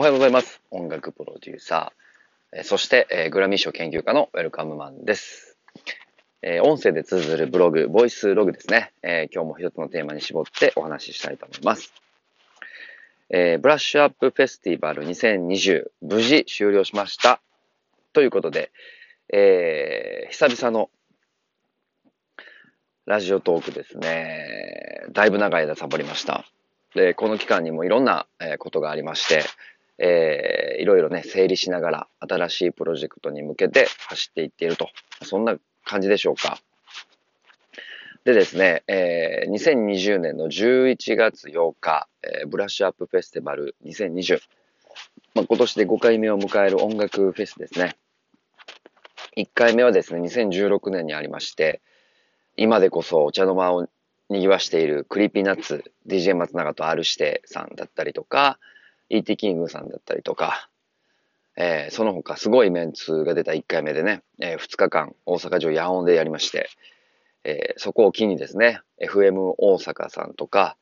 [0.00, 0.62] おはようございます。
[0.70, 5.58] 音楽プロデューサー、そして、えグラミー賞研究家のウェルカムマンです。
[6.40, 8.92] え音声で綴るブログ、ボイスログですね。
[9.02, 11.92] え今日も一つのテーマに絞ってお話ししたいと思います。
[13.28, 17.42] えブラッシュアップフェスティバル2020、無事終了しました。
[18.14, 18.70] ということで、
[19.28, 20.88] え久々の
[23.04, 25.02] ラジオトークですね。
[25.12, 26.46] だいぶ長い間サボりました。
[26.94, 28.26] で、この期間にもいろんな
[28.58, 29.44] ことがありまして、
[30.02, 34.88] えーいろいろね、整理しながら新しいプロジェクトに向けて走っていっていると。
[35.22, 36.58] そんな感じでしょうか。
[38.24, 44.40] でですね、えー2020年の11月8日、えーブラッシュアップフェスティバル2020。
[45.34, 47.96] まあ、今年で5回目を迎える音楽フェスですね。
[49.36, 51.80] 1回目はですね、2016年にありまして、
[52.56, 53.88] 今でこそお茶の間を
[54.28, 58.58] 賑わしている Creepy Nuts、DJ 松永と R 指定さんだったりとか、
[59.10, 59.36] E.T.
[59.36, 60.70] キングさんだったりとか、
[61.56, 66.68] えーその他すごいメンツが出た1回目でね、え2日間大阪城野音でやりまして、
[67.44, 70.76] えーそこを機にですね、FM 大阪さんとか、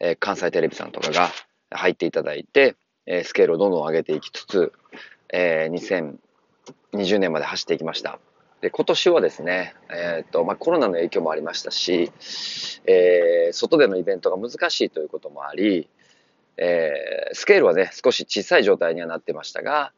[0.00, 1.30] えー関西テレビさんとかが
[1.70, 4.72] 入っていただいて、えースケールをどんどん上げていきつつ、
[5.32, 6.18] えー
[6.92, 8.20] 2020年まで走っていきました。
[8.60, 12.12] で、今年はですね、えっ、と、まあ、コロナの影響もありましたし、
[12.86, 15.88] えー外でのイベントが難しいということもあり、
[16.56, 19.92] えースケールはね、少し小さい状態にはなってましたが、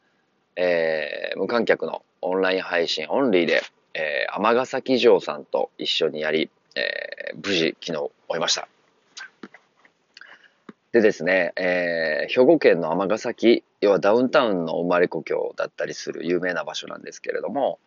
[0.55, 3.61] えー無観客のオンライン配信オンリーで、
[3.93, 8.67] えー尼崎城さんと一緒にやり、えー無事昨日終えました。
[10.93, 17.79] でですね、えー兵庫県の尼崎、要はダウンタウンの生まれ故郷だったりする有名な場所なんですけれども、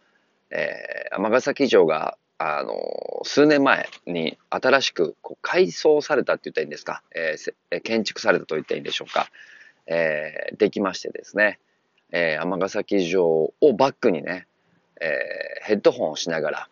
[0.50, 9.28] えー尼崎城が、あの数年前に新しくこう改装されたって言ったらいいんですか、えー建築されたと言ったらいいんでしょうか、
[9.86, 11.58] えーできましてですね、
[12.12, 14.46] えー尼崎城をバックにね、
[15.00, 16.68] えーヘッドホンをしながら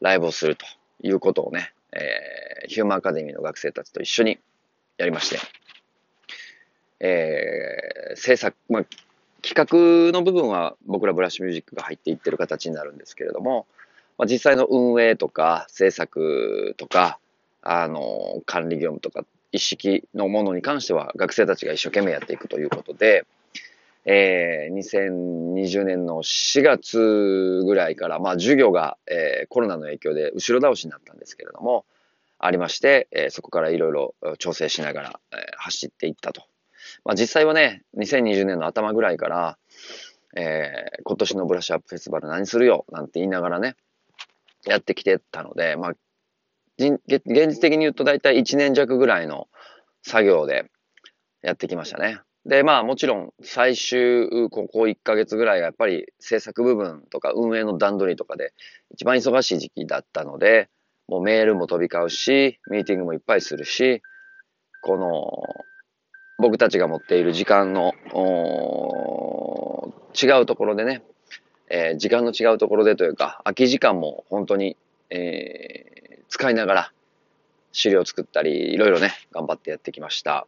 [0.00, 0.66] ライブをすると
[1.02, 4.40] いうことをね、えーヒューマンアカデミーの学生たちと一緒に
[4.98, 5.38] やりまして、
[7.00, 8.84] えー制作、まあ、
[9.42, 13.66] 企画の部分は僕らブラッシュミュージックが入っていってる形になるんですけれども、
[14.18, 17.18] まあ、実際の運営とか制作とか、
[17.62, 23.26] あの、管理業務とか一式のものに関しては学生たちが一生懸命やっていくということで、
[24.06, 31.86] えー2020年の4月ぐらいから、まあ、授業が、えーコロナの影響で後ろ倒しになったんですけれども、
[32.38, 36.42] ありまして、えーそこからいろいろ調整しながら、えー走っていったと。
[37.04, 39.58] まあ、実際はね、2020年の頭ぐらいから、
[40.36, 43.76] えー今年のブラッシュアップフェスティバル何するよなんて言いながらね、
[44.66, 45.92] やってきてたので、まあ、
[46.78, 49.48] 現実的に言うと大体1年弱ぐらいの
[50.02, 50.70] 作業で
[51.42, 52.20] やってきましたね。
[52.46, 58.52] で、まあもちろん最終、ここ1ヶ月ぐらいがやっぱり制作部分とか運営の段取りとかで
[58.90, 60.68] 一番忙しい時期だったので、
[61.08, 64.02] もうメールも飛び交うし、ミーティングもいっぱいするし、
[64.82, 65.42] この、
[66.38, 67.92] 僕たちが持っている時間の、
[70.20, 71.02] 違うところでね、
[71.68, 74.76] えー時間の違うところでというか、空き時間も本当に、
[75.10, 75.94] えー
[76.28, 76.92] 使いながら
[77.70, 80.46] 資料作ったり、いろいろね、頑張ってやってきました。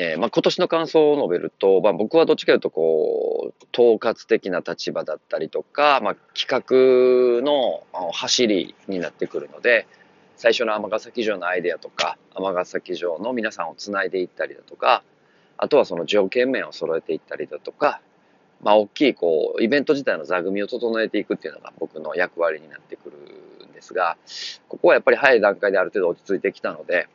[0.00, 7.82] えーまあ、今年の感想を述べると、まあ、僕はどっちかというとこう統括的な立場だったりとか、まあ、企画の
[8.12, 9.88] 走りになってくるので
[10.36, 15.02] 最初の尼崎城のアイデアとか尼崎城の皆さんをつないでいったりだとか
[15.56, 18.00] あとはその条件面を揃えていったりだとか、
[18.62, 24.16] まあ、大きいこうイベント自体の座組を整えていくっていうのが僕の役割になってくるんですが
[24.68, 27.08] ここはやっぱり早い段階である程度落ち着いてきたので、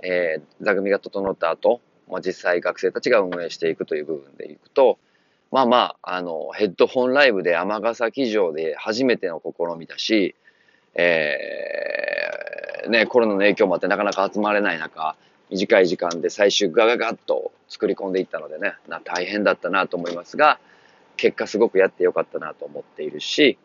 [0.00, 1.80] えー座組が整った後
[2.12, 4.98] まあ、実際学生たちが運営していくという部分でいくと、
[5.50, 10.34] まあまあ、あの、ヘッドホンライブで尼崎城で初めての試みだし、
[10.94, 15.16] えーね、コロナの影響もあってなかなか集まれない中、
[15.50, 20.58] 短い時間で最終ガガガッと作り込んでいったのでね、な大変だったなと思いますが、
[21.22, 23.56] 結果すごくやってよかったなと思っているし、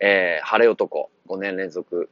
[0.00, 2.08] えー晴れ男5年連続、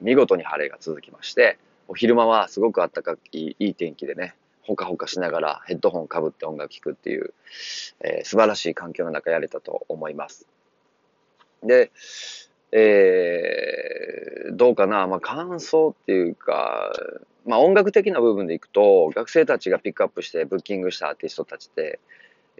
[0.00, 7.34] 見事に晴れが続きまして、お昼間はすごく暖かいいい天気でね、ほかほかしながらヘッドホンかぶって音楽聴くっていう、
[7.98, 10.46] えー素晴らしい環境の中やれたと思います。
[11.64, 11.90] で、
[12.70, 16.92] えーどうかな、まあ、感想っていうか、
[17.44, 21.98] まあ、音楽的な部分でいくと、学生たちがピックアップしてブッキングしたアーティストたちって、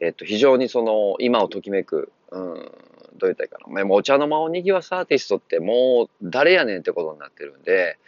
[0.01, 2.71] えっと、非常にその、今をときめく、うん、
[3.17, 3.85] どう言ったらいいかな。
[3.85, 7.99] もうお茶の間を賑わすアーティストってもう誰やねんってことになってるんで、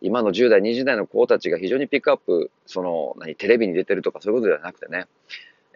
[0.00, 5.06] 今の10代、20代の子たちが非常にピックアップ、その、何、テレビに出てるとかそういうことではなくてね、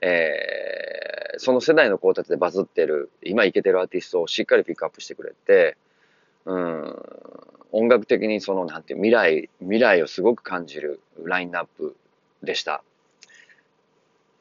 [0.03, 5.77] えー、その世代の子たちでバズってる、今いけてるアーティストをしっかりピックアップしてくれて、
[6.45, 6.97] うん、
[7.71, 11.97] 音楽的にその、なんていう、未来、未来をすごく感じるラインナップ
[12.43, 12.83] でした。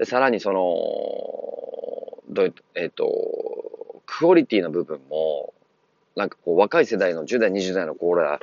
[0.01, 0.63] で、さらにその、
[2.33, 5.53] どう、えっ、ー、と、クオリティの部分も、
[6.15, 8.39] なんかこう、若い世代の10代、20代の子ら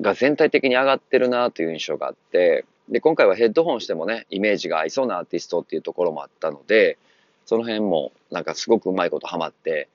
[0.00, 6.98] が全体的に上がってるなという印象があって、で、今回はヘッドホンしてもね、イメージが合いそうなアーティストっていうところもあったので、
[7.46, 9.86] その辺もなんかすごくうまいことハマって、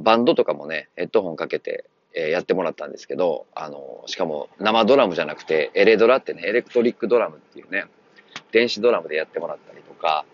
[0.00, 1.84] バンドとかもね、ヘッドホンかけて、
[2.14, 7.84] えー、やってもらったんですけど、あの、しかも生ドラムじゃなくて、エレドラってね、エレクトリックドラムっていうね、
[8.52, 10.24] 電子ドラムでやってもらったりとか、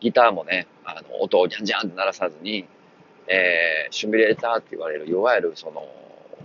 [0.00, 2.66] ギターもね、あの、音をジャンジャンって鳴らさずに、
[3.26, 5.86] えー、シュミュレーターって言われる、いわゆるその、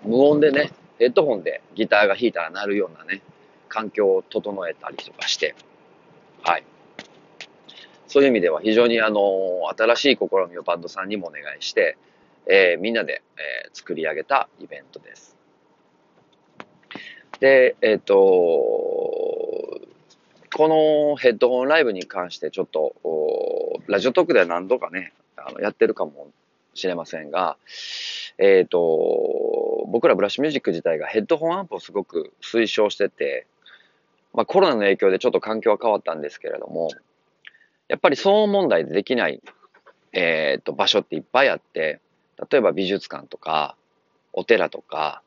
[0.04, 3.22] 無音でね、ヘッドホンでギターが弾いたら鳴るようなね、
[3.68, 5.56] 環境を整えたりとかして、
[6.44, 6.64] はい。
[8.08, 9.22] そういう意味では非常にあの、
[9.78, 11.98] 新しい試みをバンドさんにもお願いして、
[12.48, 15.38] えー、みんなで、えー、作り上げたイベントです。
[17.40, 19.09] で、えっ、ー、と、
[20.60, 22.94] このヘッドホンライブに関してちょっと、
[23.88, 26.28] ラジオトークでは何度かね、あのやってるかも
[26.74, 27.56] しれませんが、
[28.38, 33.48] えっ、ー、と、僕らブラッシュミュージック自体がヘッドホンアンプをすごく推奨してて、
[34.34, 36.90] まあコロナの影響でちょっと環境は変わったんですけれども、
[37.88, 39.42] やっぱり騒音問題でできない、
[40.12, 42.02] えっ、ー、と、場所っていっぱいあって、
[42.52, 43.78] 例えば美術館とか、
[44.34, 45.22] お寺とか、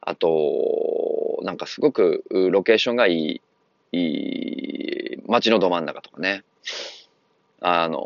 [0.00, 3.40] あと、なんかすごくロケーションがいい、
[3.92, 4.39] いい
[5.30, 6.42] 街のど真ん中とかね。
[7.60, 8.00] あの、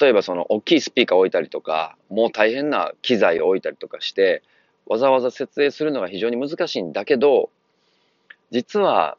[0.00, 4.42] 例えばその大きいスピーカーを置いたりとか、もう大変な機材を置いたりとかして、
[4.86, 7.50] わざわざ設営するのが非常に難しいんだけど、
[8.50, 9.16] 実は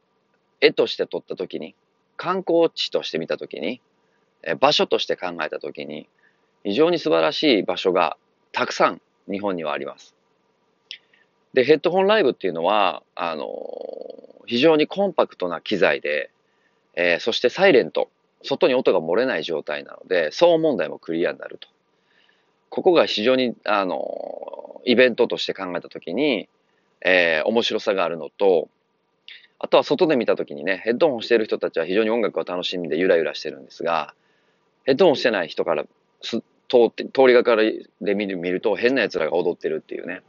[0.59, 1.73] 絵として撮った時に、
[2.17, 3.79] 観光地として見た時に、
[4.59, 6.09] 場所として考えた時に、
[6.65, 8.17] 非常に素晴らしい場所が
[8.51, 10.14] たくさん日本にはあります。
[11.55, 13.47] で、ヘッドホンライブっていうのは、あの、
[14.45, 16.29] 非常にコンパクトな機材で、
[16.95, 18.09] えー、そしてサイレント、
[18.43, 21.69] 外に音が漏れない状態なので、騒音問題もクリアになると。
[22.69, 26.49] ここが非常に、あの、イベントとして考えたときに、
[26.99, 28.67] えー、面白さがあるのと、
[29.57, 34.13] あとは外で見たときにね、ヘッドホンしてる人たちは非常に音楽を楽しんでゆらゆらしてるんですが、
[34.83, 35.85] ヘッドホンしてない人から
[36.21, 36.41] 通
[36.87, 40.21] って、通りがかりで見る見ると変な奴らが踊ってるっていうね。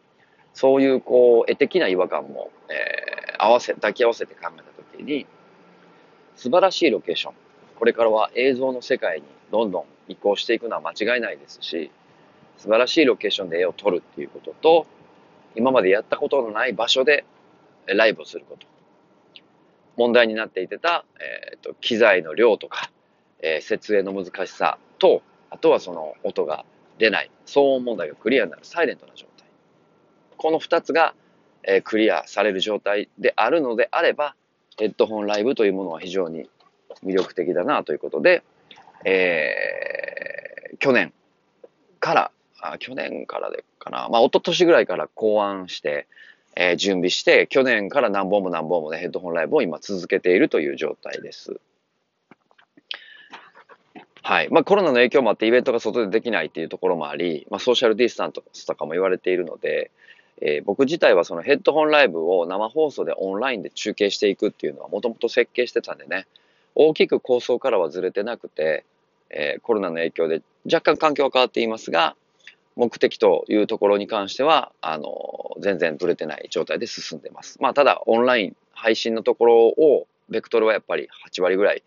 [0.57, 5.27] そういうこう、絵的な違和感も、えー、合わせ、抱き合わせて考えたときに、
[6.35, 7.35] 素晴らしいロケーション。
[7.79, 11.91] これからは映像の世界にどんどん移行していくのは間違いないですし、
[12.57, 14.87] 素晴らしいロケーションで絵を撮るっていうことと、
[15.57, 17.27] 今までやったことのない場所で
[17.87, 18.67] ライブをすること。
[19.99, 22.91] 問題になっていてた、えっ、ー、と、機材の量とか、
[23.41, 25.21] えー、設営の難しさと、
[25.51, 26.65] あとはその音が
[26.97, 29.36] 出ない、騒音問題がクリアになるサイレントな状態。
[30.47, 31.13] この二つが、
[31.65, 34.37] え、クリアされる状態であるのであれば、
[34.79, 36.49] ヘッドホンライブというものは非常に
[37.05, 38.45] 魅力的だなということで、
[39.05, 41.13] えー、去年
[41.99, 46.07] から、あ去年からでかな、まあ、一昨年ぐらいから考案して、
[46.55, 51.59] えー、準備して、去年から何本も何本もね、ヘッドホンライブを今続けているという状態です。
[54.27, 54.49] はい。
[54.51, 59.93] まあコロナの影響もあってイベントが外でできないっていうところもあり、まあソーシャルディスタンスとかも言われているので、
[60.41, 66.27] えー、僕自体はそのヘッドホンライブを生放送でオンラインで中継していくっていうのはもともと設計してたんでね、
[66.75, 68.85] 大きく構想からはずれてなくて、
[69.31, 72.17] えー、コロナの影響で若干環境は変わっていますが、
[72.77, 77.57] 目的というところに関しては、あの、全然ずれてない状態で進んでます。
[77.61, 81.83] まあ、ただ、オンライン配信のところを、ベクトルはやっぱり8割ぐらい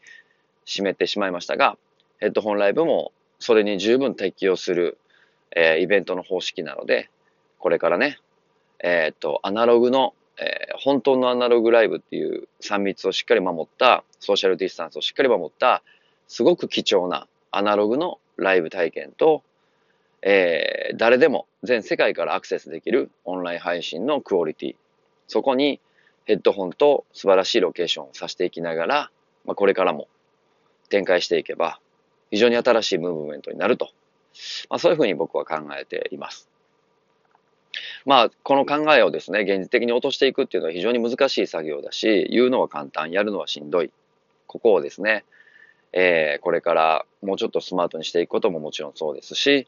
[0.66, 1.78] 占めてしまいましたが、
[2.20, 4.98] ヘッドホンライブもそれに十分適用する、
[5.56, 7.10] えー、イベントの方式なので、
[7.60, 8.18] これからね、
[8.84, 15.84] えっ、と、アナログの、えー、本当のアナログライブっていう3密をしっかり守った、ソーシャルディスタンスをしっかり守った、
[16.28, 19.44] すごく貴重なアナログのライブ体験と、
[20.22, 24.76] えー、誰でも全世界からアクセスできるオンライン配信のクオリティ。
[25.28, 25.80] そこに
[26.26, 29.12] ヘッドホンと素晴らしいロケーションをさせていきながら、
[29.46, 30.08] まあ、これからも
[30.90, 31.80] 展開していけば、
[32.32, 33.90] 非常に新しいムーブメントになると。
[34.70, 36.48] まあ、そういうふうに僕は考えています。
[38.06, 43.92] まあ、この考えをですね、現実的に落としていくっていうのは非常に難しい作業だし、言うのは簡単、やるのはしんどい。
[44.48, 45.26] ここをですね、
[45.94, 49.68] えー、これからもうちょっとスマートにしていくことももちろんそうですし、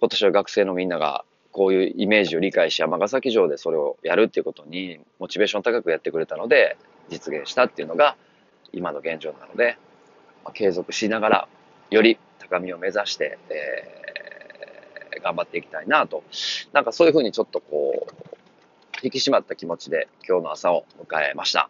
[0.00, 6.76] 今年は学生のみんながこういうイメージを理解し、尼崎城でそれをやるっていうことに、モチベーション高くやってくれたので、
[7.08, 8.16] 実現したっていうのが、
[8.72, 9.78] 今の現状なので、
[10.44, 11.48] まあ、継続しながら、
[11.90, 14.25] より高みを目指して、えー、
[15.26, 16.22] 頑張っていきたいなと。
[16.72, 18.26] なんかそういうふうにちょっとこう、
[19.02, 21.68] 引き締まった気持ちで今日の朝を迎えました。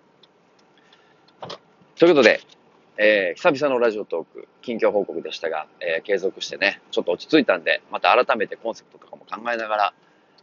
[1.98, 2.40] ということで、
[2.98, 9.94] えー、久々のラジオトーク、近況報告でしたが、えー、継続してね、ちょっと落ち着いたんで、また改めてコンセプトとかも考えながら、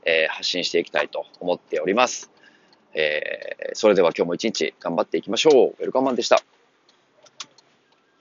[0.06, 2.32] えー、発信していきたいと思っております。
[2.96, 5.76] え、それでは今日も一日頑張っていきましょう。
[5.80, 6.44] ウェルカムマンでした。